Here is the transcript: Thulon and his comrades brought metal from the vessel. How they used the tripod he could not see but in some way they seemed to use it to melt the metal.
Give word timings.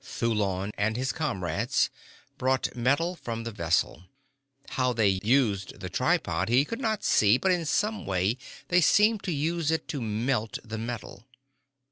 Thulon 0.03 0.71
and 0.79 0.97
his 0.97 1.11
comrades 1.11 1.91
brought 2.39 2.75
metal 2.75 3.15
from 3.15 3.43
the 3.43 3.51
vessel. 3.51 4.05
How 4.69 4.93
they 4.93 5.19
used 5.23 5.79
the 5.79 5.89
tripod 5.91 6.49
he 6.49 6.65
could 6.65 6.79
not 6.81 7.03
see 7.03 7.37
but 7.37 7.51
in 7.51 7.67
some 7.67 8.07
way 8.07 8.39
they 8.69 8.81
seemed 8.81 9.21
to 9.25 9.31
use 9.31 9.69
it 9.69 9.87
to 9.89 10.01
melt 10.01 10.57
the 10.63 10.79
metal. 10.79 11.27